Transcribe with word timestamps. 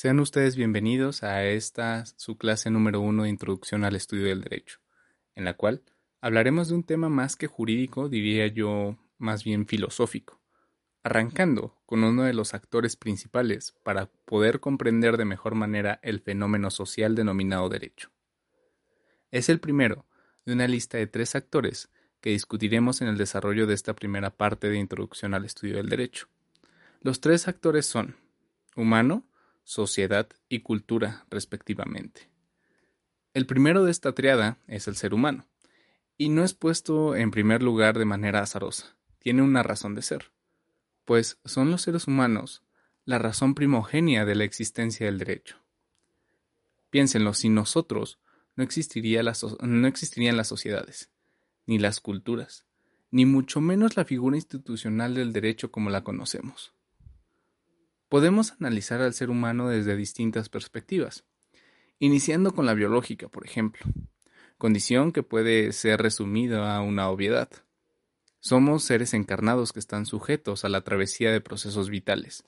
Sean 0.00 0.18
ustedes 0.18 0.56
bienvenidos 0.56 1.22
a 1.22 1.44
esta 1.44 2.06
su 2.16 2.38
clase 2.38 2.70
número 2.70 3.02
uno 3.02 3.24
de 3.24 3.28
Introducción 3.28 3.84
al 3.84 3.96
Estudio 3.96 4.28
del 4.28 4.40
Derecho, 4.40 4.78
en 5.34 5.44
la 5.44 5.52
cual 5.52 5.82
hablaremos 6.22 6.70
de 6.70 6.74
un 6.76 6.84
tema 6.84 7.10
más 7.10 7.36
que 7.36 7.48
jurídico, 7.48 8.08
diría 8.08 8.46
yo 8.46 8.96
más 9.18 9.44
bien 9.44 9.66
filosófico, 9.66 10.40
arrancando 11.02 11.76
con 11.84 12.02
uno 12.02 12.22
de 12.22 12.32
los 12.32 12.54
actores 12.54 12.96
principales 12.96 13.74
para 13.82 14.06
poder 14.06 14.58
comprender 14.58 15.18
de 15.18 15.26
mejor 15.26 15.54
manera 15.54 16.00
el 16.02 16.20
fenómeno 16.20 16.70
social 16.70 17.14
denominado 17.14 17.68
derecho. 17.68 18.10
Es 19.30 19.50
el 19.50 19.60
primero 19.60 20.06
de 20.46 20.54
una 20.54 20.66
lista 20.66 20.96
de 20.96 21.08
tres 21.08 21.34
actores 21.34 21.90
que 22.22 22.30
discutiremos 22.30 23.02
en 23.02 23.08
el 23.08 23.18
desarrollo 23.18 23.66
de 23.66 23.74
esta 23.74 23.92
primera 23.92 24.30
parte 24.30 24.70
de 24.70 24.78
Introducción 24.78 25.34
al 25.34 25.44
Estudio 25.44 25.76
del 25.76 25.90
Derecho. 25.90 26.26
Los 27.02 27.20
tres 27.20 27.48
actores 27.48 27.84
son 27.84 28.16
humano, 28.76 29.26
sociedad 29.64 30.28
y 30.48 30.60
cultura, 30.60 31.26
respectivamente. 31.30 32.30
El 33.32 33.46
primero 33.46 33.84
de 33.84 33.90
esta 33.90 34.12
triada 34.12 34.58
es 34.66 34.88
el 34.88 34.96
ser 34.96 35.14
humano, 35.14 35.46
y 36.16 36.28
no 36.28 36.44
es 36.44 36.54
puesto 36.54 37.14
en 37.16 37.30
primer 37.30 37.62
lugar 37.62 37.98
de 37.98 38.04
manera 38.04 38.40
azarosa, 38.40 38.96
tiene 39.18 39.42
una 39.42 39.62
razón 39.62 39.94
de 39.94 40.02
ser, 40.02 40.32
pues 41.04 41.38
son 41.44 41.70
los 41.70 41.82
seres 41.82 42.06
humanos 42.06 42.62
la 43.04 43.18
razón 43.18 43.54
primogénia 43.54 44.24
de 44.24 44.34
la 44.34 44.44
existencia 44.44 45.06
del 45.06 45.18
derecho. 45.18 45.56
Piénsenlo, 46.90 47.34
sin 47.34 47.54
nosotros 47.54 48.20
no, 48.56 48.64
existiría 48.64 49.22
no 49.22 49.86
existirían 49.86 50.36
las 50.36 50.48
sociedades, 50.48 51.10
ni 51.66 51.78
las 51.78 52.00
culturas, 52.00 52.66
ni 53.10 53.26
mucho 53.26 53.60
menos 53.60 53.96
la 53.96 54.04
figura 54.04 54.36
institucional 54.36 55.14
del 55.14 55.32
derecho 55.32 55.70
como 55.70 55.90
la 55.90 56.04
conocemos. 56.04 56.72
Podemos 58.10 58.54
analizar 58.58 59.00
al 59.02 59.14
ser 59.14 59.30
humano 59.30 59.68
desde 59.68 59.94
distintas 59.94 60.48
perspectivas, 60.48 61.22
iniciando 62.00 62.52
con 62.52 62.66
la 62.66 62.74
biológica, 62.74 63.28
por 63.28 63.46
ejemplo, 63.46 63.86
condición 64.58 65.12
que 65.12 65.22
puede 65.22 65.72
ser 65.72 66.02
resumida 66.02 66.74
a 66.74 66.80
una 66.80 67.08
obviedad. 67.08 67.48
Somos 68.40 68.82
seres 68.82 69.14
encarnados 69.14 69.72
que 69.72 69.78
están 69.78 70.06
sujetos 70.06 70.64
a 70.64 70.68
la 70.68 70.80
travesía 70.80 71.30
de 71.30 71.40
procesos 71.40 71.88
vitales. 71.88 72.42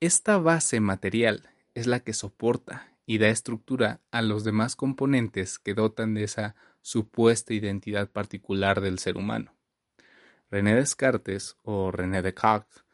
Esta 0.00 0.38
base 0.38 0.80
material 0.80 1.50
es 1.74 1.86
la 1.86 2.00
que 2.00 2.14
soporta 2.14 2.96
y 3.04 3.18
da 3.18 3.28
estructura 3.28 4.00
a 4.10 4.22
los 4.22 4.44
demás 4.44 4.76
componentes 4.76 5.58
que 5.58 5.74
dotan 5.74 6.14
de 6.14 6.24
esa 6.24 6.56
supuesta 6.80 7.52
identidad 7.52 8.10
particular 8.10 8.80
del 8.80 8.98
ser 8.98 9.18
humano. 9.18 9.52
René 10.50 10.74
Descartes 10.74 11.58
o 11.64 11.90
René 11.90 12.22
Descartes 12.22 12.87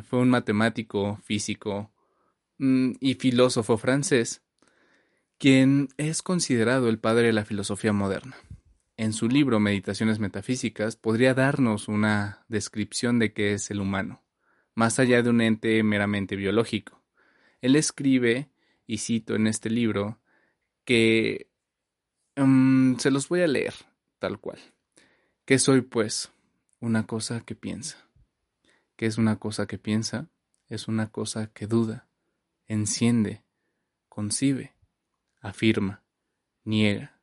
fue 0.00 0.20
un 0.20 0.30
matemático, 0.30 1.18
físico 1.24 1.92
mm, 2.58 2.92
y 3.00 3.14
filósofo 3.14 3.76
francés, 3.76 4.42
quien 5.38 5.88
es 5.96 6.22
considerado 6.22 6.88
el 6.88 6.98
padre 6.98 7.26
de 7.26 7.32
la 7.32 7.44
filosofía 7.44 7.92
moderna. 7.92 8.36
En 8.96 9.12
su 9.12 9.28
libro 9.28 9.58
Meditaciones 9.58 10.18
Metafísicas 10.18 10.96
podría 10.96 11.34
darnos 11.34 11.88
una 11.88 12.44
descripción 12.48 13.18
de 13.18 13.32
qué 13.32 13.54
es 13.54 13.70
el 13.70 13.80
humano, 13.80 14.22
más 14.74 14.98
allá 14.98 15.22
de 15.22 15.30
un 15.30 15.40
ente 15.40 15.82
meramente 15.82 16.36
biológico. 16.36 17.02
Él 17.60 17.76
escribe, 17.76 18.50
y 18.86 18.98
cito 18.98 19.34
en 19.34 19.46
este 19.46 19.70
libro, 19.70 20.20
que 20.84 21.48
mm, 22.36 22.96
se 22.96 23.10
los 23.10 23.28
voy 23.28 23.40
a 23.42 23.46
leer 23.46 23.74
tal 24.18 24.38
cual. 24.38 24.58
¿Qué 25.44 25.58
soy, 25.58 25.80
pues? 25.80 26.30
Una 26.80 27.06
cosa 27.06 27.40
que 27.40 27.54
piensa 27.54 28.11
que 29.02 29.06
es 29.06 29.18
una 29.18 29.40
cosa 29.40 29.66
que 29.66 29.78
piensa, 29.78 30.30
es 30.68 30.86
una 30.86 31.10
cosa 31.10 31.48
que 31.48 31.66
duda, 31.66 32.08
enciende, 32.68 33.42
concibe, 34.08 34.76
afirma, 35.40 36.04
niega, 36.62 37.20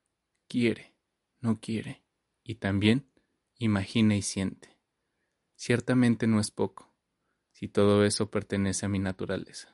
quiere, 0.50 0.94
no 1.40 1.62
quiere, 1.62 2.04
y 2.44 2.56
también 2.56 3.10
imagina 3.60 4.18
y 4.18 4.24
siente. 4.24 4.76
Ciertamente 5.56 6.28
no 6.28 6.42
es 6.42 6.52
poco, 6.52 6.94
si 7.54 7.70
todo 7.70 8.04
eso 8.04 8.30
pertenece 8.30 8.86
a 8.86 8.90
mi 8.90 9.00
naturaleza. 9.00 9.74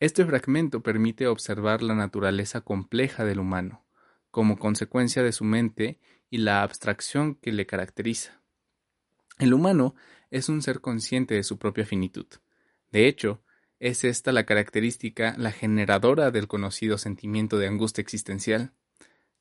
Este 0.00 0.26
fragmento 0.26 0.82
permite 0.82 1.28
observar 1.28 1.80
la 1.80 1.94
naturaleza 1.94 2.62
compleja 2.62 3.24
del 3.24 3.38
humano, 3.38 3.86
como 4.32 4.58
consecuencia 4.58 5.22
de 5.22 5.30
su 5.30 5.44
mente 5.44 6.00
y 6.28 6.38
la 6.38 6.62
abstracción 6.62 7.36
que 7.36 7.52
le 7.52 7.66
caracteriza. 7.66 8.42
El 9.38 9.54
humano 9.54 9.94
es 10.30 10.48
un 10.48 10.62
ser 10.62 10.80
consciente 10.80 11.34
de 11.34 11.42
su 11.42 11.58
propia 11.58 11.86
finitud. 11.86 12.26
De 12.90 13.06
hecho, 13.08 13.42
es 13.78 14.04
esta 14.04 14.32
la 14.32 14.46
característica, 14.46 15.34
la 15.38 15.52
generadora 15.52 16.30
del 16.30 16.48
conocido 16.48 16.98
sentimiento 16.98 17.58
de 17.58 17.68
angustia 17.68 18.02
existencial, 18.02 18.72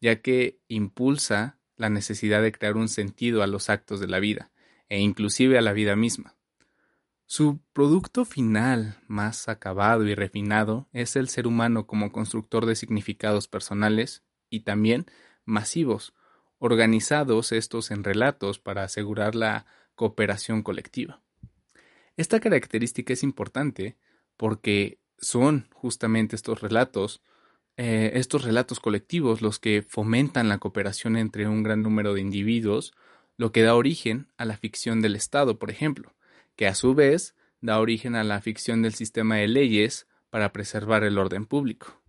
ya 0.02 0.22
que 0.22 0.60
impulsa 0.68 1.58
la 1.78 1.90
necesidad 1.90 2.42
de 2.42 2.52
crear 2.52 2.76
un 2.76 2.90
sentido 2.90 3.44
a 3.44 3.48
los 3.48 3.70
actos 3.70 4.00
de 4.00 4.08
la 4.08 4.20
vida, 4.20 4.52
e 4.90 5.00
inclusive 5.00 5.58
a 5.58 5.62
la 5.62 5.74
vida 5.74 5.96
misma. 5.96 6.36
Su 7.28 7.60
producto 7.74 8.24
final, 8.24 8.98
más 9.08 9.50
acabado 9.50 10.06
y 10.06 10.14
refinado, 10.14 10.88
es 10.94 11.16
el 11.16 11.28
ser 11.28 11.48
humano 11.48 11.88
como 11.88 12.12
constructor 12.12 12.66
de 12.66 12.76
significados 12.76 13.48
personales 13.48 14.24
y 14.50 14.60
también 14.62 15.08
masivos, 15.44 16.14
organizados 16.60 17.52
estos 17.52 17.90
en 17.90 18.04
relatos 18.04 18.60
para 18.60 18.84
asegurar 18.84 19.34
la 19.34 19.66
cooperación 19.96 20.62
colectiva. 20.62 21.22
Esta 22.18 22.40
característica 22.40 23.14
es 23.14 23.24
importante 23.24 23.98
porque 24.38 25.00
son 25.18 25.68
justamente 25.74 26.36
estos 26.36 26.62
relatos, 26.62 27.22
eh, 27.78 28.12
estos 28.16 28.44
relatos 28.44 28.80
colectivos 28.80 29.42
los 29.42 29.60
que 29.60 29.82
fomentan 29.88 30.50
la 30.50 30.60
cooperación 30.60 31.18
entre 31.18 31.48
un 31.48 31.64
gran 31.64 31.82
número 31.82 32.14
de 32.14 32.22
individuos, 32.22 32.94
lo 33.38 33.52
que 33.52 33.64
da 33.64 33.76
origen 33.76 34.28
a 34.38 34.46
la 34.46 34.58
ficción 34.58 35.02
del 35.02 35.16
Estado, 35.16 35.60
por 35.60 35.72
ejemplo, 35.72 36.14
que 36.56 36.68
a 36.68 36.76
su 36.76 36.96
vez 36.96 37.36
da 37.62 37.80
origen 37.80 38.16
a 38.16 38.24
la 38.24 38.42
ficción 38.42 38.82
del 38.82 38.94
sistema 38.94 39.38
de 39.38 39.48
leyes 39.48 40.08
para 40.30 40.54
preservar 40.54 41.04
el 41.04 41.18
orden 41.18 41.46
público. 41.46 42.02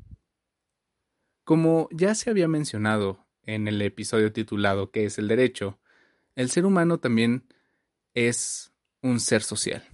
Como 1.44 1.88
ya 1.92 2.14
se 2.14 2.30
había 2.30 2.48
mencionado 2.48 3.26
en 3.42 3.68
el 3.68 3.80
episodio 3.82 4.32
titulado 4.32 4.91
¿Qué 4.91 5.04
es 5.04 5.18
el 5.18 5.28
derecho?, 5.28 5.78
el 6.34 6.50
ser 6.50 6.66
humano 6.66 6.98
también 6.98 7.44
es 8.16 8.72
un 9.03 9.21
ser 9.21 9.43
social 9.43 9.87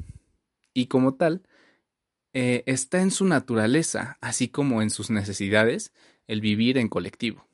y 0.72 0.86
como 0.86 1.16
tal 1.16 1.42
eh, 2.32 2.62
está 2.66 3.02
en 3.02 3.10
su 3.10 3.26
naturaleza, 3.26 4.16
así 4.22 4.48
como 4.48 4.80
en 4.80 4.88
sus 4.88 5.10
necesidades, 5.10 5.92
el 6.26 6.40
vivir 6.40 6.78
en 6.78 6.88
colectivo. 6.88 7.46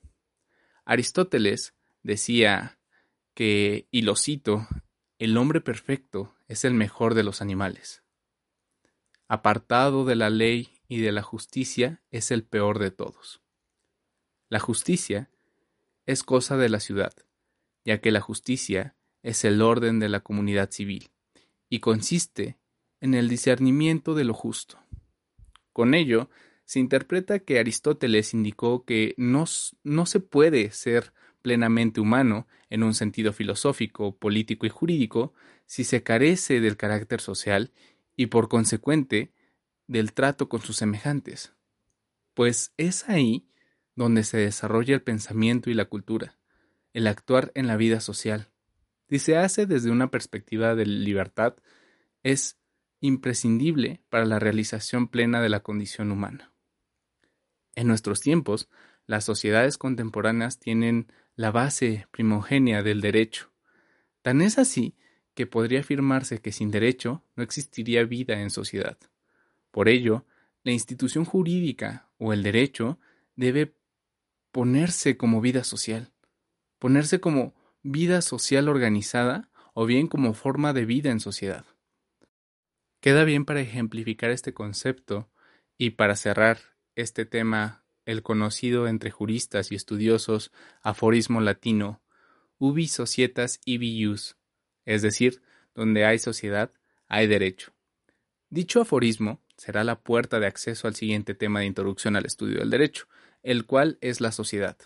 Aristóteles 0.85 1.75
decía 2.03 2.79
que, 3.35 3.89
y 3.91 4.03
lo 4.03 4.15
cito, 4.15 4.69
el 5.19 5.37
hombre 5.37 5.61
perfecto 5.61 6.37
es 6.47 6.65
el 6.65 6.75
mejor 6.75 7.15
de 7.15 7.25
los 7.25 7.43
animales. 7.43 8.05
Apartado 9.27 10.05
de 10.05 10.17
la 10.17 10.31
ley 10.31 10.81
y 10.87 11.01
de 11.01 11.13
la 11.13 11.23
justicia 11.23 12.03
es 12.11 12.31
el 12.31 12.45
peor 12.45 12.79
de 12.79 12.91
todos. 12.91 13.41
La 14.49 14.61
justicia 14.61 15.31
es 16.07 16.23
cosa 16.23 16.57
de 16.57 16.69
la 16.69 16.81
ciudad, 16.81 17.13
ya 17.85 18.01
que 18.01 18.13
la 18.13 18.21
justicia 18.21 18.98
es 19.23 19.45
el 19.45 19.63
orden 19.63 19.99
de 19.99 20.09
la 20.09 20.21
comunidad 20.21 20.71
civil 20.71 21.11
y 21.69 21.81
consiste 21.81 22.59
en 23.01 23.15
el 23.15 23.29
discernimiento 23.29 24.15
de 24.15 24.25
lo 24.25 24.35
justo. 24.35 24.79
Con 25.73 25.95
ello, 25.95 26.29
se 26.65 26.81
interpreta 26.81 27.39
que 27.39 27.59
Aristóteles 27.59 28.35
indicó 28.35 28.85
que 28.85 29.15
no, 29.17 29.45
no, 29.85 30.07
se 30.07 30.21
puede 30.21 30.71
ser 30.71 31.13
plenamente 31.41 32.01
humano 32.01 32.47
en 32.69 32.83
un 32.83 32.95
sentido 32.95 33.33
filosófico, 33.33 34.17
político 34.17 34.67
y 34.67 34.69
jurídico 34.69 35.33
si 35.67 35.85
se 35.85 36.03
carece 36.03 36.61
del 36.61 36.77
carácter 36.77 37.21
social 37.21 37.73
y 38.17 38.27
por 38.27 38.49
consecuente 38.49 39.33
del 39.87 40.13
trato 40.13 40.49
con 40.49 40.61
sus 40.61 40.77
semejantes, 40.77 41.55
pues 42.35 42.73
es 42.77 43.09
ahí 43.09 43.49
donde 43.95 44.23
se 44.25 44.37
desarrolla 44.37 44.95
el 44.95 45.03
pensamiento 45.03 45.71
y 45.71 45.75
la 45.75 45.87
cultura, 45.87 46.39
el 46.93 47.07
actuar 47.07 47.51
en 47.55 47.67
la 47.67 47.77
vida 47.77 48.01
social, 48.01 48.51
si 49.09 49.19
se 49.19 49.37
hace 49.37 49.67
desde 49.67 49.91
una 49.91 50.11
perspectiva 50.11 50.75
de 50.75 50.87
libertad, 50.87 51.57
es 52.23 52.59
imprescindible 53.01 54.01
para 54.11 54.27
la 54.27 54.39
realización 54.39 55.09
plena 55.09 55.41
de 55.41 55.49
la 55.49 55.61
condición 55.61 56.11
humana. 56.11 56.53
En 57.75 57.87
nuestros 57.87 58.21
tiempos, 58.21 58.69
las 59.07 59.25
sociedades 59.25 59.79
contemporáneas 59.79 60.59
tienen 60.59 61.11
la 61.37 61.51
base 61.51 62.07
primogénea 62.11 62.83
del 62.83 63.01
derecho. 63.01 63.51
Tan 64.23 64.43
es 64.43 64.59
así 64.59 64.97
que 65.35 65.47
podría 65.47 65.81
afirmarse 65.81 66.41
que 66.41 66.53
sin 66.53 66.71
derecho 66.71 67.23
no 67.37 67.45
existiría 67.45 68.05
vida 68.05 68.41
en 68.41 68.51
sociedad. 68.51 68.99
Por 69.71 69.89
ello, 69.89 70.27
la 70.65 70.73
institución 70.73 71.25
jurídica 71.25 72.09
o 72.19 72.33
el 72.33 72.43
derecho 72.43 72.99
debe 73.37 73.75
ponerse 74.51 75.17
como 75.17 75.41
vida 75.41 75.63
social, 75.63 76.11
ponerse 76.79 77.21
como 77.21 77.55
vida 77.91 78.21
social 78.21 78.69
organizada 78.69 79.51
o 79.73 79.87
bien 79.87 80.09
como 80.09 80.35
forma 80.35 80.73
de 80.73 80.85
vida 80.85 81.11
en 81.11 81.21
sociedad. 81.21 81.65
Queda 83.01 83.25
bien 83.25 83.45
para 83.45 83.61
ejemplificar 83.61 84.31
este 84.31 84.53
concepto 84.53 85.31
Y 85.81 85.91
para 85.91 86.17
cerrar 86.17 86.59
este 86.97 87.25
tema, 87.25 87.85
el 88.05 88.25
conocido 88.25 88.89
entre 88.89 89.13
juristas 89.13 89.71
y 89.71 89.77
estudiosos 89.77 90.51
aforismo 90.83 91.41
latino 91.41 92.03
ubi 92.59 92.89
societas 92.89 93.61
ibi 93.65 93.97
ius, 93.97 94.37
es 94.85 95.03
decir, 95.03 95.41
donde 95.75 96.05
hay 96.05 96.19
sociedad, 96.19 96.73
hay 97.07 97.29
derecho. 97.29 97.73
Dicho 98.51 98.81
aforismo 98.81 99.41
será 99.57 99.85
la 99.85 100.01
puerta 100.01 100.41
de 100.41 100.49
acceso 100.49 100.89
al 100.89 100.97
siguiente 100.97 101.35
tema 101.35 101.61
de 101.61 101.67
introducción 101.67 102.17
al 102.17 102.27
estudio 102.27 102.59
del 102.59 102.71
derecho, 102.71 103.07
el 103.45 103.65
cual 103.65 103.99
es 104.01 104.21
la 104.21 104.33
sociedad. 104.33 104.77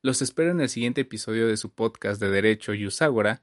Los 0.00 0.22
espero 0.22 0.52
en 0.52 0.60
el 0.60 0.68
siguiente 0.68 1.00
episodio 1.00 1.48
de 1.48 1.56
su 1.56 1.74
podcast 1.74 2.20
de 2.20 2.30
Derecho 2.30 2.72
Yuságora. 2.72 3.42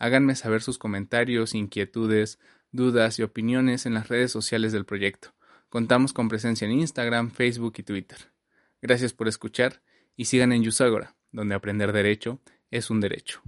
Háganme 0.00 0.34
saber 0.34 0.60
sus 0.60 0.76
comentarios, 0.76 1.54
inquietudes, 1.54 2.40
dudas 2.72 3.20
y 3.20 3.22
opiniones 3.22 3.86
en 3.86 3.94
las 3.94 4.08
redes 4.08 4.32
sociales 4.32 4.72
del 4.72 4.84
proyecto. 4.84 5.32
Contamos 5.68 6.12
con 6.12 6.28
presencia 6.28 6.66
en 6.66 6.72
Instagram, 6.72 7.30
Facebook 7.30 7.74
y 7.76 7.84
Twitter. 7.84 8.18
Gracias 8.80 9.12
por 9.12 9.28
escuchar 9.28 9.80
y 10.16 10.24
sigan 10.24 10.50
en 10.50 10.64
Yuságora, 10.64 11.14
donde 11.30 11.54
aprender 11.54 11.92
derecho 11.92 12.40
es 12.72 12.90
un 12.90 13.00
derecho. 13.00 13.40